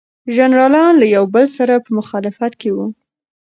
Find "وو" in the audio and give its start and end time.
2.75-2.85